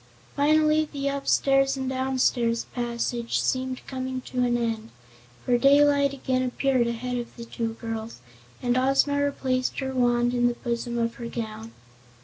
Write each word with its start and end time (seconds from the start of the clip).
Finally 0.35 0.89
the 0.91 1.07
upstairs 1.09 1.77
and 1.77 1.87
downstairs 1.87 2.65
passage 2.73 3.39
seemed 3.39 3.85
coming 3.85 4.19
to 4.19 4.39
an 4.41 4.57
end, 4.57 4.89
for 5.45 5.59
daylight 5.59 6.11
again 6.11 6.41
appeared 6.41 6.87
ahead 6.87 7.17
of 7.17 7.35
the 7.35 7.45
two 7.45 7.73
girls 7.75 8.19
and 8.63 8.79
Ozma 8.79 9.23
replaced 9.23 9.77
her 9.77 9.93
wand 9.93 10.33
in 10.33 10.47
the 10.47 10.55
bosom 10.55 10.97
of 10.97 11.13
her 11.17 11.27
gown. 11.27 11.71